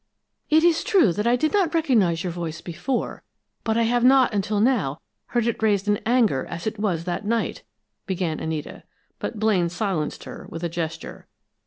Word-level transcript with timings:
"It 0.49 0.63
is 0.63 0.83
true 0.83 1.13
that 1.13 1.27
I 1.27 1.35
did 1.35 1.53
not 1.53 1.75
recognize 1.75 2.23
your 2.23 2.33
voice 2.33 2.59
before, 2.59 3.21
but 3.63 3.77
I 3.77 3.83
have 3.83 4.03
not 4.03 4.33
until 4.33 4.59
now 4.59 4.99
heard 5.27 5.45
it 5.45 5.61
raised 5.61 5.87
in 5.87 5.97
anger 6.07 6.43
as 6.47 6.65
it 6.65 6.79
was 6.79 7.03
that 7.03 7.23
night" 7.23 7.61
began 8.07 8.39
Anita, 8.39 8.81
but 9.19 9.37
Blaine 9.37 9.69
silenced 9.69 10.23
her 10.23 10.47
with 10.49 10.63
a 10.63 10.69
gesture. 10.69 11.27